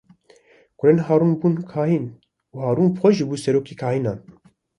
Kurên 0.77 0.99
Harûn 1.05 1.33
bûn 1.39 1.55
kahîn 1.71 2.05
û 2.55 2.55
Harûn 2.65 2.89
bi 2.95 3.09
xwe 3.15 3.25
bû 3.29 3.35
serokê 3.43 3.75
kahînan. 3.81 4.19